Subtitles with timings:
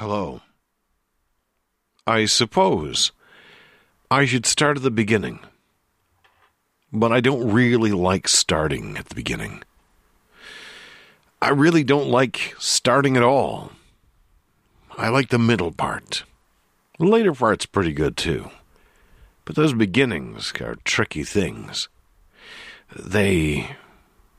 [0.00, 0.40] Hello.
[2.06, 3.12] I suppose
[4.10, 5.40] I should start at the beginning.
[6.90, 9.62] But I don't really like starting at the beginning.
[11.42, 13.72] I really don't like starting at all.
[14.96, 16.24] I like the middle part.
[16.98, 18.50] The later part's pretty good too.
[19.44, 21.90] But those beginnings are tricky things.
[22.96, 23.76] They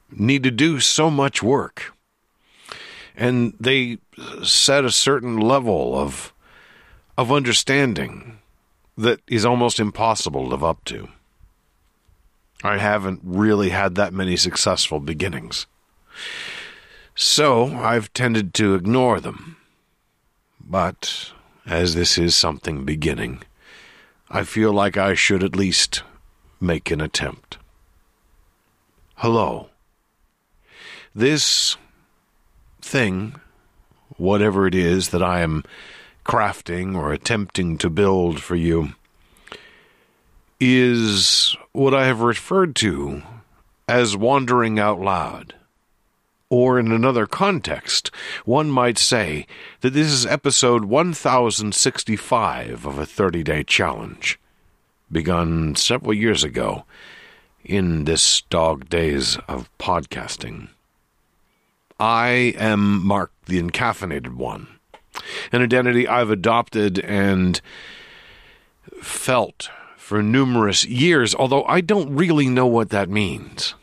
[0.10, 1.94] need to do so much work.
[3.22, 4.00] And they
[4.42, 6.34] set a certain level of
[7.20, 8.40] of understanding
[8.98, 11.08] that is almost impossible to live up to.
[12.64, 15.68] I haven't really had that many successful beginnings.
[17.14, 19.58] So I've tended to ignore them.
[20.60, 21.32] But
[21.68, 23.44] as this is something beginning,
[24.32, 26.02] I feel like I should at least
[26.60, 27.60] make an attempt.
[29.18, 29.70] Hello.
[31.14, 31.78] This
[32.84, 33.36] thing,
[34.18, 35.64] whatever it is that I am
[36.26, 38.94] crafting or attempting to build for you,
[40.60, 43.24] is what I have referred to
[43.88, 45.56] as wandering out loud.
[46.50, 48.12] Or in another context,
[48.46, 49.48] one might say
[49.80, 54.38] that this is episode 1065 of a 30 day challenge,
[55.12, 56.84] begun several years ago
[57.64, 60.70] in this dog days of podcasting.
[62.02, 64.66] I am Mark the Encaffeinated One,
[65.52, 67.62] an identity I've adopted and
[69.04, 73.76] felt for numerous years, although I don't really know what that means.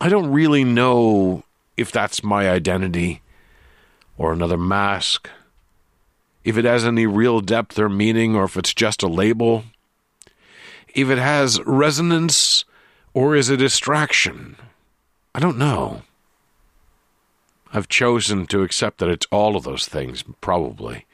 [0.00, 1.44] I don't really know
[1.76, 3.20] if that's my identity
[4.16, 5.28] or another mask,
[6.44, 9.64] if it has any real depth or meaning, or if it's just a label,
[10.94, 12.64] if it has resonance
[13.12, 14.56] or is a distraction.
[15.34, 16.04] I don't know.
[17.72, 21.06] I've chosen to accept that it's all of those things, probably,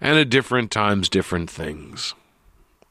[0.00, 2.14] and at different times, different things.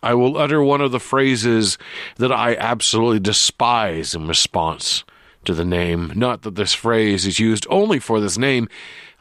[0.02, 1.78] I will utter one of the phrases
[2.16, 5.04] that I absolutely despise in response
[5.46, 6.14] to the name.
[6.16, 8.70] Not that this phrase is used only for this name,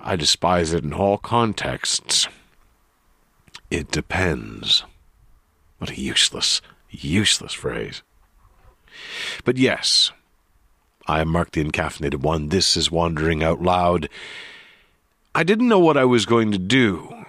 [0.00, 2.28] I despise it in all contexts.
[3.70, 4.84] It depends.
[5.78, 8.02] What a useless, useless phrase.
[9.44, 10.12] But yes,
[11.10, 12.50] I am Mark the Encaffeinated One.
[12.50, 14.10] This is Wandering Out Loud.
[15.34, 17.24] I didn't know what I was going to do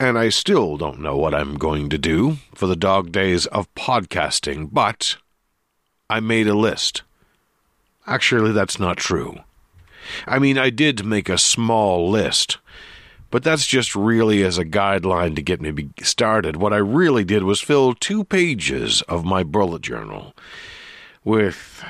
[0.00, 3.72] and I still don't know what I'm going to do for the dog days of
[3.76, 5.16] podcasting, but
[6.10, 7.02] I made a list.
[8.04, 9.38] Actually, that's not true.
[10.26, 12.58] I mean, I did make a small list,
[13.30, 16.56] but that's just really as a guideline to get me started.
[16.56, 20.34] What I really did was fill two pages of my bullet journal
[21.22, 21.84] with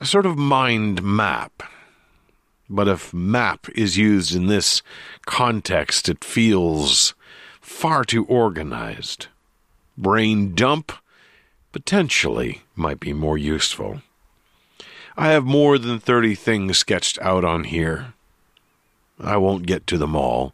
[0.00, 1.62] a sort of mind map.
[2.70, 4.82] But if map is used in this
[5.26, 7.14] context, it feels
[7.60, 9.26] far too organized.
[9.96, 10.92] Brain dump
[11.72, 14.02] potentially might be more useful.
[15.16, 18.14] I have more than 30 things sketched out on here.
[19.18, 20.52] I won't get to them all.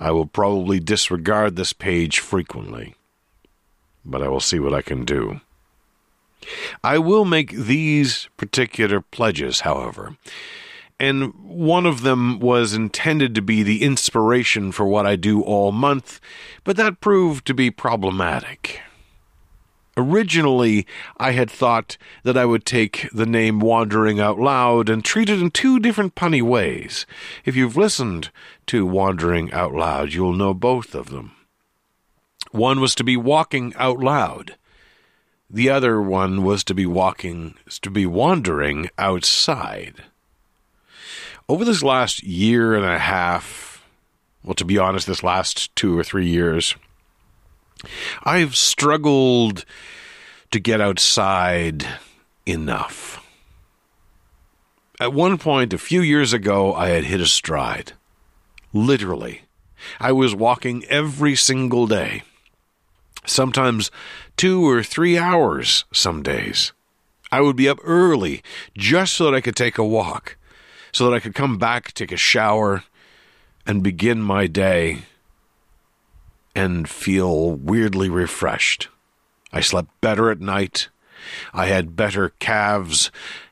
[0.00, 2.96] I will probably disregard this page frequently,
[4.04, 5.40] but I will see what I can do.
[6.82, 10.16] I will make these particular pledges, however,
[11.00, 15.72] and one of them was intended to be the inspiration for what I do all
[15.72, 16.20] month,
[16.62, 18.80] but that proved to be problematic.
[19.96, 20.86] Originally,
[21.18, 25.40] I had thought that I would take the name Wandering Out Loud and treat it
[25.40, 27.06] in two different punny ways.
[27.44, 28.30] If you've listened
[28.66, 31.32] to Wandering Out Loud, you'll know both of them.
[32.50, 34.56] One was to be walking out loud.
[35.50, 40.02] The other one was to be walking, to be wandering outside
[41.48, 43.84] over this last year and a half,
[44.42, 46.74] well, to be honest, this last two or three years,
[48.22, 49.64] I've struggled
[50.50, 51.86] to get outside
[52.46, 53.20] enough.
[55.00, 57.92] At one point, a few years ago, I had hit a stride.
[58.72, 59.42] Literally.
[60.00, 62.22] I was walking every single day.
[63.26, 63.90] Sometimes
[64.36, 66.72] two or three hours some days.
[67.32, 68.42] I would be up early
[68.76, 70.36] just so that I could take a walk
[70.94, 72.84] so that I could come back, take a shower,
[73.66, 75.02] and begin my day
[76.54, 78.86] and feel weirdly refreshed.
[79.52, 80.88] I slept better at night.
[81.52, 83.10] I had better calves,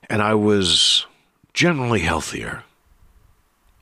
[0.09, 1.05] and I was
[1.53, 2.63] generally healthier.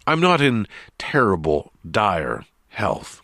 [0.06, 0.66] I'm not in
[0.96, 3.19] terrible, dire health,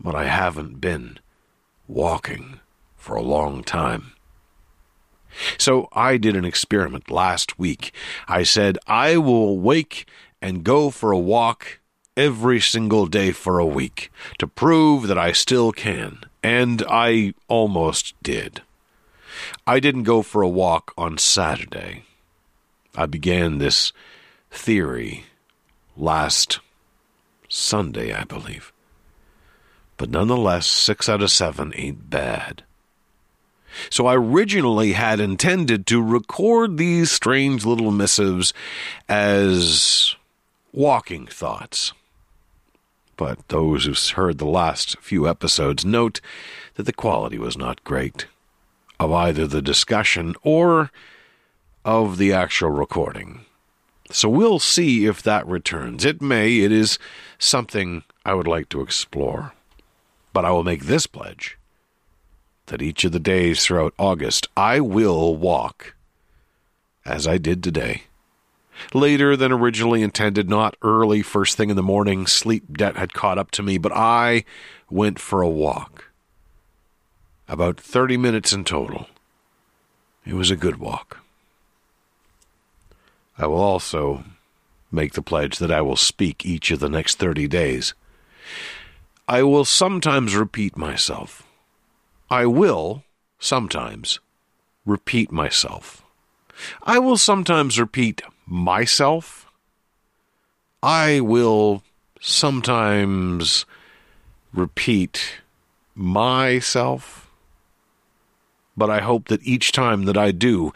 [0.00, 1.18] but I haven't been
[1.86, 2.60] walking
[2.96, 4.12] for a long time.
[5.58, 7.92] So I did an experiment last week.
[8.26, 10.06] I said, I will wake
[10.42, 11.80] and go for a walk
[12.16, 16.20] every single day for a week to prove that I still can.
[16.42, 18.62] And I almost did.
[19.66, 22.04] I didn't go for a walk on Saturday.
[22.96, 23.92] I began this
[24.50, 25.26] theory
[25.96, 26.60] last
[27.48, 28.72] Sunday, I believe.
[30.00, 32.62] But nonetheless, six out of seven ain't bad.
[33.90, 38.54] So I originally had intended to record these strange little missives
[39.10, 40.16] as
[40.72, 41.92] walking thoughts.
[43.18, 46.22] But those who've heard the last few episodes note
[46.76, 48.24] that the quality was not great
[48.98, 50.90] of either the discussion or
[51.84, 53.44] of the actual recording.
[54.10, 56.06] So we'll see if that returns.
[56.06, 56.98] It may, it is
[57.38, 59.52] something I would like to explore.
[60.32, 61.58] But I will make this pledge
[62.66, 65.94] that each of the days throughout August I will walk
[67.04, 68.04] as I did today.
[68.94, 73.38] Later than originally intended, not early, first thing in the morning, sleep debt had caught
[73.38, 74.44] up to me, but I
[74.88, 76.10] went for a walk.
[77.46, 79.06] About 30 minutes in total.
[80.24, 81.18] It was a good walk.
[83.36, 84.24] I will also
[84.92, 87.94] make the pledge that I will speak each of the next 30 days.
[89.30, 91.46] I will sometimes repeat myself.
[92.28, 93.04] I will,
[93.38, 94.18] sometimes,
[94.84, 96.02] repeat myself.
[96.82, 99.46] I will sometimes repeat myself.
[100.82, 101.84] I will
[102.20, 103.66] sometimes
[104.52, 105.40] repeat
[105.94, 107.30] myself.
[108.76, 110.72] But I hope that each time that I do,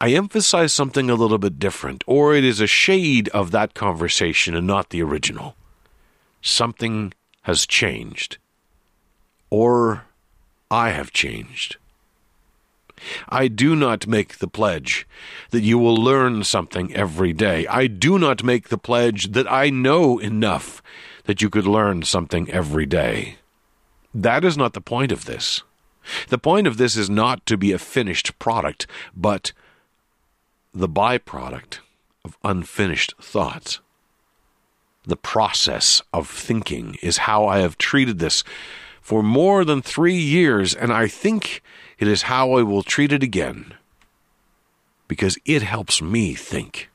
[0.00, 4.54] I emphasize something a little bit different, or it is a shade of that conversation
[4.54, 5.56] and not the original.
[6.40, 7.12] Something
[7.48, 8.36] has changed.
[9.48, 10.04] Or
[10.70, 11.78] I have changed.
[13.26, 15.06] I do not make the pledge
[15.48, 17.66] that you will learn something every day.
[17.66, 20.82] I do not make the pledge that I know enough
[21.24, 23.38] that you could learn something every day.
[24.12, 25.62] That is not the point of this.
[26.28, 28.86] The point of this is not to be a finished product,
[29.16, 29.52] but
[30.74, 31.78] the byproduct
[32.26, 33.80] of unfinished thoughts.
[35.08, 38.44] The process of thinking is how I have treated this
[39.00, 41.62] for more than three years, and I think
[41.98, 43.72] it is how I will treat it again
[45.08, 46.90] because it helps me think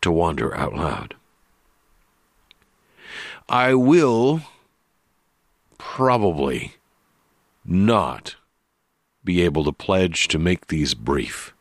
[0.00, 1.16] to wander out loud.
[3.48, 4.42] I will
[5.78, 6.74] probably
[7.64, 8.36] not
[9.24, 11.52] be able to pledge to make these brief,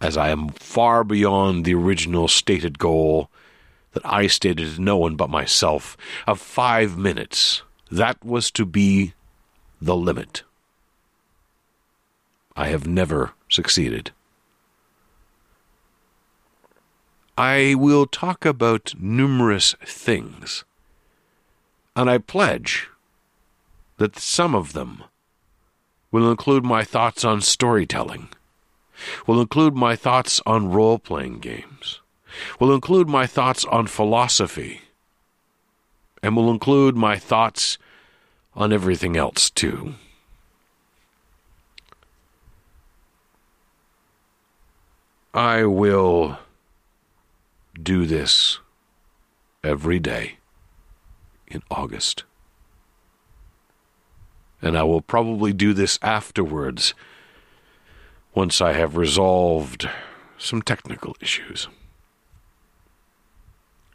[0.00, 3.28] as I am far beyond the original stated goal
[3.98, 5.96] that I stated to no one but myself
[6.26, 7.62] of five minutes.
[7.90, 9.14] That was to be
[9.80, 10.44] the limit.
[12.56, 14.12] I have never succeeded.
[17.36, 20.64] I will talk about numerous things,
[21.96, 22.88] and I pledge
[23.96, 25.04] that some of them
[26.12, 28.28] will include my thoughts on storytelling,
[29.26, 32.00] will include my thoughts on role playing games,
[32.58, 34.82] will include my thoughts on philosophy,
[36.22, 37.78] and will include my thoughts
[38.54, 39.94] on everything else, too.
[45.32, 46.38] I will
[47.80, 48.58] do this
[49.62, 50.38] every day
[51.46, 52.24] in August.
[54.60, 56.94] And I will probably do this afterwards
[58.34, 59.88] once I have resolved
[60.36, 61.68] some technical issues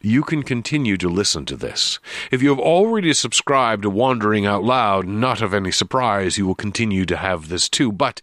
[0.04, 1.98] you can continue to listen to this.
[2.30, 6.54] If you have already subscribed to Wandering Out Loud, not of any surprise, you will
[6.54, 7.90] continue to have this too.
[7.90, 8.20] But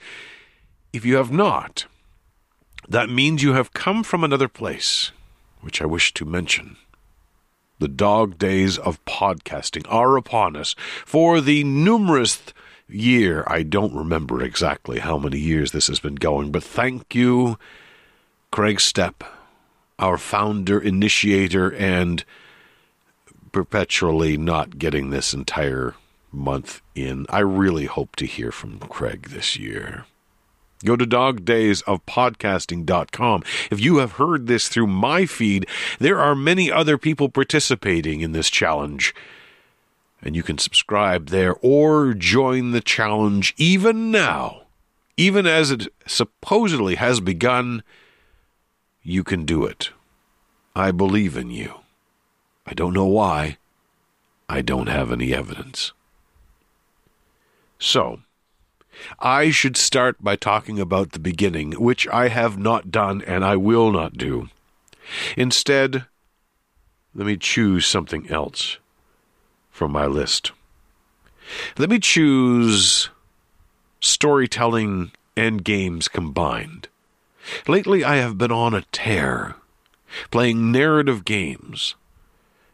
[0.93, 1.85] if you have not,
[2.87, 5.11] that means you have come from another place,
[5.61, 6.77] which I wish to mention.
[7.79, 12.41] The dog days of podcasting are upon us for the numerous
[12.87, 13.43] year.
[13.47, 17.57] I don't remember exactly how many years this has been going, but thank you,
[18.51, 19.23] Kreg Steppe
[20.01, 22.23] our founder, initiator, and
[23.51, 25.95] perpetually not getting this entire
[26.31, 27.25] month in.
[27.29, 30.05] I really hope to hear from Kreg this year.
[30.83, 33.43] Go to dogdaysofpodcasting.com.
[33.69, 35.67] If you have heard this through my feed,
[35.99, 39.13] there are many other people participating in this challenge.
[40.23, 44.63] And you can subscribe there or join the challenge even now,
[45.17, 47.83] even as it supposedly has begun
[49.03, 49.91] you can do it.
[50.75, 51.75] I believe in you.
[52.65, 53.57] I don't know why.
[54.47, 55.93] I don't have any evidence.
[57.79, 58.21] So,
[59.19, 63.55] I should start by talking about the beginning, which I have not done and I
[63.55, 64.49] will not do.
[65.35, 66.05] Instead,
[67.15, 68.77] let me choose something else
[69.69, 70.51] from my list.
[71.77, 73.09] Let me choose
[73.99, 76.87] storytelling and games combined.
[77.67, 79.55] Lately, I have been on a tear,
[80.29, 81.95] playing narrative games.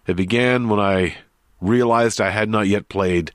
[0.05, 1.17] It began when I
[1.61, 3.31] realized I had not yet played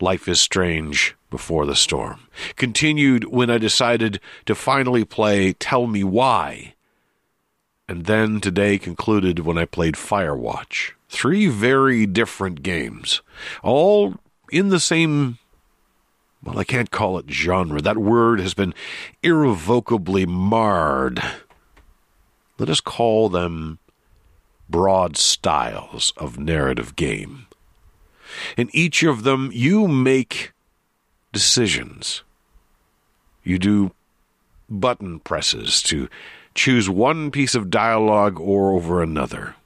[0.00, 2.26] Life is Strange before the storm.
[2.56, 6.74] Continued when I decided to finally play Tell Me Why.
[7.88, 10.92] And then today concluded when I played Firewatch.
[11.08, 13.22] Three very different games,
[13.62, 14.14] all
[14.50, 15.38] in the same
[16.44, 17.80] well, I can't call it genre.
[17.80, 18.74] That word has been
[19.22, 21.22] irrevocably marred.
[22.58, 23.78] Let us call them
[24.68, 27.46] broad styles of narrative game.
[28.56, 30.52] In each of them, you make
[31.32, 32.22] decisions.
[33.42, 33.92] You do
[34.68, 36.08] button presses to
[36.54, 39.56] choose one piece of dialogue or over another.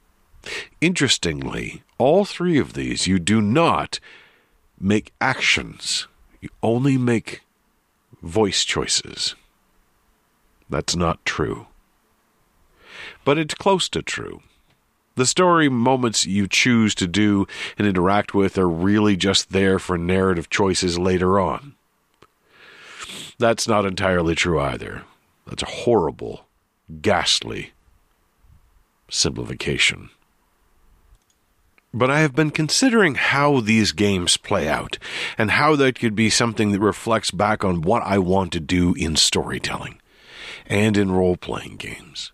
[0.81, 3.99] Interestingly, all three of these you do not
[4.79, 6.07] make actions,
[6.41, 7.41] you only make
[8.21, 9.35] voice choices.
[10.69, 11.67] That's not true.
[13.25, 14.41] But it's close to true.
[15.15, 17.45] The story moments you choose to do
[17.77, 21.75] and interact with are really just there for narrative choices later on.
[23.37, 25.03] That's not entirely true either.
[25.45, 26.45] That's a horrible,
[27.01, 27.71] ghastly
[29.09, 30.09] simplification.
[31.93, 34.97] But I have been considering how these games play out
[35.37, 38.93] and how that could be something that reflects back on what I want to do
[38.93, 39.99] in storytelling
[40.67, 42.31] and in role playing games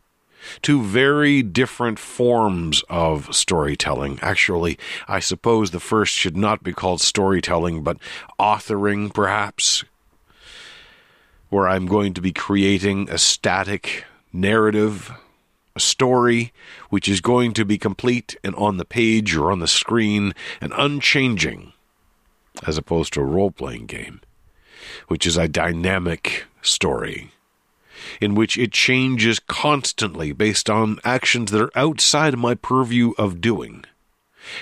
[0.62, 4.20] two very different forms of storytelling.
[4.22, 7.98] Actually, I suppose the first should not be called storytelling, but
[8.40, 9.84] authoring, perhaps,
[11.50, 15.12] where I'm going to be creating a static narrative,
[15.76, 16.54] a story
[16.90, 20.74] which is going to be complete and on the page or on the screen and
[20.76, 21.74] unchanging,
[22.66, 24.22] as opposed to a role playing game,
[25.08, 27.32] which is a dynamic story
[28.22, 33.86] in which it changes constantly based on actions that are outside my purview of doing.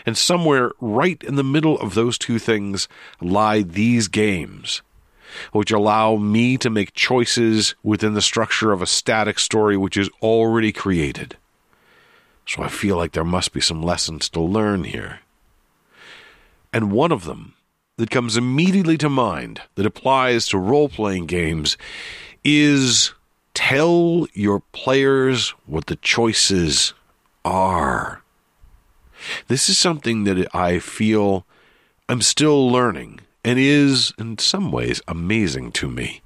[0.05, 2.87] And somewhere right in the middle of those two things
[3.19, 4.81] lie these games,
[5.51, 10.09] which allow me to make choices within the structure of a static story which is
[10.21, 11.37] already created.
[12.45, 15.21] So I feel like there must be some lessons to learn here.
[16.71, 17.53] And one of them
[17.97, 21.77] that comes immediately to mind that applies to role playing games
[22.43, 23.13] is
[23.53, 26.93] Tell your players what the choices
[27.45, 28.23] are.
[29.47, 31.45] This is something that I feel
[32.09, 36.21] I'm still learning and is, in some ways, amazing to me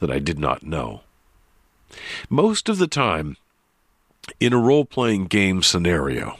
[0.00, 1.02] that I did not know.
[2.28, 3.36] Most of the time,
[4.38, 6.36] in a role playing game scenario,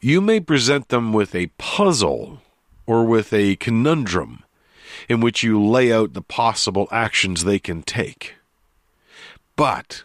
[0.00, 2.42] you may present them with a puzzle
[2.86, 4.42] or with a conundrum
[5.08, 8.34] in which you lay out the possible actions they can take.
[9.56, 10.02] But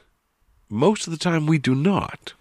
[0.69, 2.33] most of the time we do not.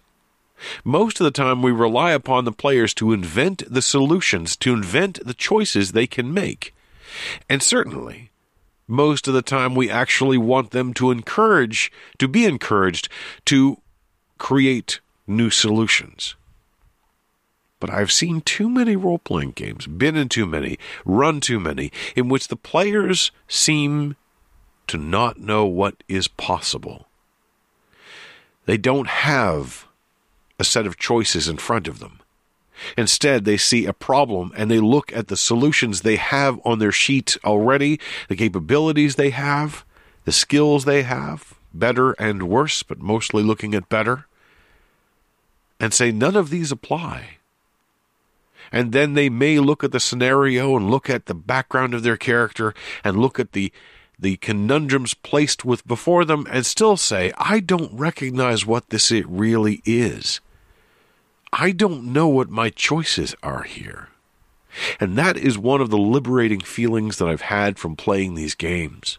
[0.83, 5.25] Most of the time we rely upon the players to invent the solutions, to invent
[5.25, 6.73] the choices they can make.
[7.49, 8.31] And certainly,
[8.87, 13.09] most of the time we actually want them to encourage, to be encouraged
[13.45, 13.81] to
[14.37, 16.35] create new solutions.
[17.79, 21.91] But I've seen too many role playing games, been in too many, run too many,
[22.15, 24.15] in which the players seem
[24.87, 27.07] to not know what is possible.
[28.65, 29.86] They don't have
[30.59, 32.19] a set of choices in front of them.
[32.97, 36.91] Instead, they see a problem and they look at the solutions they have on their
[36.91, 39.83] sheet already, the capabilities they have,
[40.25, 44.25] the skills they have, better and worse, but mostly looking at better,
[45.79, 47.37] and say none of these apply.
[48.71, 52.17] And then they may look at the scenario and look at the background of their
[52.17, 52.73] character
[53.03, 53.71] and look at the
[54.19, 59.27] the conundrums placed with before them and still say, I don't recognize what this it
[59.27, 60.41] really is.
[61.53, 64.09] I don't know what my choices are here.
[64.99, 69.17] And that is one of the liberating feelings that I've had from playing these games.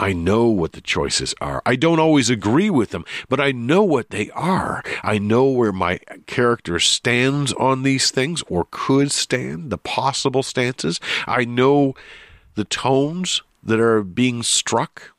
[0.00, 1.62] I know what the choices are.
[1.64, 4.82] I don't always agree with them, but I know what they are.
[5.02, 10.98] I know where my character stands on these things or could stand, the possible stances.
[11.26, 11.94] I know
[12.54, 15.12] the tones that are being struck.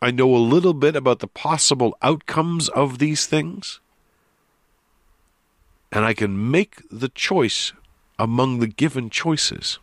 [0.00, 3.78] I know a little bit about the possible outcomes of these things.
[5.92, 7.72] And I can make the choice
[8.18, 9.78] among the given choices.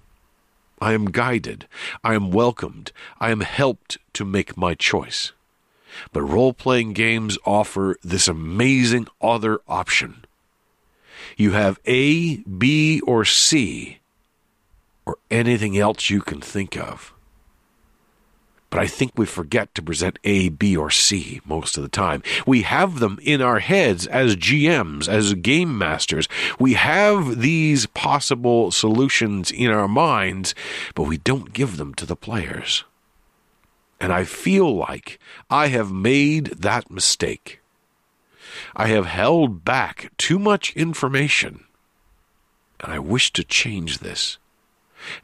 [0.82, 1.68] I am guided.
[2.04, 2.92] I am welcomed.
[3.20, 5.34] I am helped to make my choice.
[6.12, 10.26] But role playing games offer this amazing other option
[11.38, 14.00] You have A, B, or C,
[15.06, 17.14] or anything else you can think of.
[18.70, 22.22] But I think we forget to present A, B, or C most of the time.
[22.46, 26.28] We have them in our heads as GMs, as game masters.
[26.60, 30.54] We have these possible solutions in our minds,
[30.94, 32.84] but we don't give them to the players.
[34.00, 37.60] And I feel like I have made that mistake.
[38.76, 41.66] I have held back too much information.
[42.80, 44.38] And I wish to change this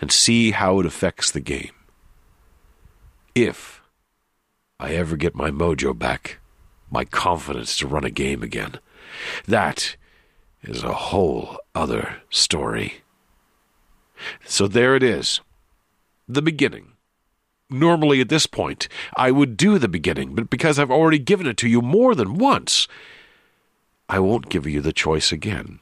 [0.02, 1.72] and see how it affects the game.
[3.36, 3.82] If
[4.80, 6.40] I ever get my mojo back,
[6.90, 8.80] my confidence to run a game again,
[9.46, 9.98] that
[10.64, 13.02] is a whole other story.
[14.46, 15.42] So there it is.
[16.28, 16.94] The beginning
[17.70, 21.58] normally at this point I would do the beginning, but because I've already given it
[21.58, 22.88] to you more than once,
[24.08, 25.80] I won't give you the choice again.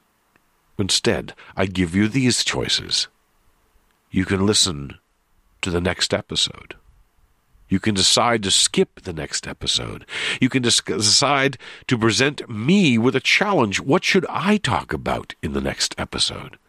[0.77, 3.07] Instead, I give you these choices.
[4.11, 4.97] You can listen
[5.61, 6.75] to the next episode.
[7.73, 10.05] You can decide to skip the next episode.
[10.39, 13.79] You can decide to present me with a challenge.
[13.79, 16.59] What should I talk about in the next episode?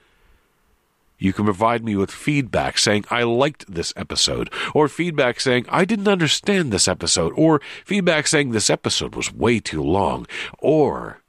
[1.18, 5.84] You can provide me with feedback saying, I liked this episode, or feedback saying, I
[5.84, 10.26] didn't understand this episode, or feedback saying, this episode was way too long,
[10.58, 11.20] or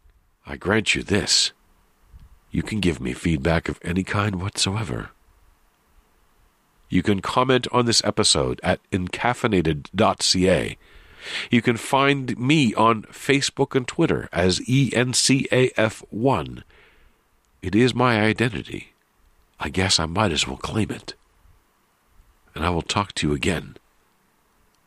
[0.46, 1.52] I grant you this.
[2.50, 5.10] You can give me feedback of any kind whatsoever.
[6.90, 10.78] You can comment on this episode at encaffeinated.ca.
[11.50, 16.64] You can find me on Facebook and Twitter as ENCAF1.
[17.62, 18.94] It is my identity.
[19.60, 21.16] I guess I might as well claim it.
[22.54, 23.78] And I will talk to you again.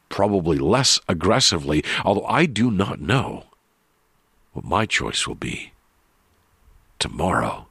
[0.09, 3.45] Probably less aggressively, although I do not know
[4.53, 5.73] what my choice will be
[6.99, 7.68] tomorrow.